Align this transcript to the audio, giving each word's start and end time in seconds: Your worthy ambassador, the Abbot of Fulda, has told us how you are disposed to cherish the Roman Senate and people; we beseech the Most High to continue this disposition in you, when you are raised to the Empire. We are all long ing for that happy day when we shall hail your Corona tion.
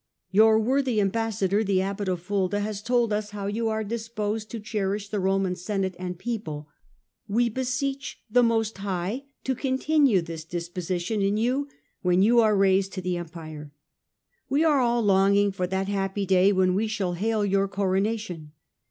Your 0.31 0.57
worthy 0.59 0.99
ambassador, 0.99 1.63
the 1.63 1.79
Abbot 1.83 2.07
of 2.09 2.23
Fulda, 2.23 2.59
has 2.61 2.81
told 2.81 3.13
us 3.13 3.29
how 3.29 3.45
you 3.45 3.69
are 3.69 3.83
disposed 3.83 4.49
to 4.49 4.59
cherish 4.59 5.07
the 5.09 5.19
Roman 5.19 5.55
Senate 5.55 5.95
and 5.99 6.17
people; 6.17 6.67
we 7.27 7.49
beseech 7.49 8.19
the 8.27 8.41
Most 8.41 8.75
High 8.79 9.25
to 9.43 9.53
continue 9.53 10.23
this 10.23 10.43
disposition 10.43 11.21
in 11.21 11.37
you, 11.37 11.67
when 12.01 12.23
you 12.23 12.39
are 12.39 12.57
raised 12.57 12.93
to 12.93 13.01
the 13.03 13.15
Empire. 13.17 13.71
We 14.49 14.63
are 14.63 14.79
all 14.79 15.03
long 15.03 15.35
ing 15.35 15.51
for 15.51 15.67
that 15.67 15.87
happy 15.87 16.25
day 16.25 16.51
when 16.51 16.73
we 16.73 16.87
shall 16.87 17.13
hail 17.13 17.45
your 17.45 17.67
Corona 17.67 18.17
tion. 18.17 18.53